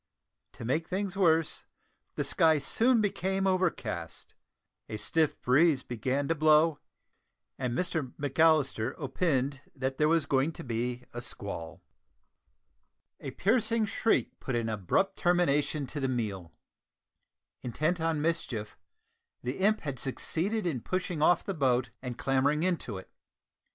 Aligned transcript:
To 0.53 0.65
make 0.65 0.87
things 0.87 1.15
worse, 1.15 1.65
the 2.15 2.23
sky 2.23 2.57
soon 2.57 3.01
became 3.01 3.45
overcast, 3.45 4.33
a 4.89 4.97
stiff 4.97 5.39
breeze 5.43 5.83
began 5.83 6.27
to 6.27 6.33
blow, 6.33 6.79
and 7.59 7.77
Mr 7.77 8.11
McAllister 8.15 8.95
"opined" 8.97 9.61
that 9.75 9.99
there 9.99 10.07
was 10.09 10.25
going 10.25 10.53
to 10.53 10.63
be 10.63 11.03
a 11.13 11.21
squall. 11.21 11.83
A 13.19 13.29
piercing 13.29 13.85
shriek 13.85 14.39
put 14.39 14.55
an 14.55 14.69
abrupt 14.69 15.17
termination 15.17 15.85
to 15.85 15.99
the 15.99 16.09
meal! 16.09 16.51
Intent 17.61 18.01
on 18.01 18.23
mischief; 18.23 18.79
the 19.43 19.59
imp 19.59 19.81
had 19.81 19.99
succeeded 19.99 20.65
in 20.65 20.81
pushing 20.81 21.21
off 21.21 21.43
the 21.43 21.53
boat 21.53 21.91
and 22.01 22.17
clambering 22.17 22.63
into 22.63 22.97
it. 22.97 23.11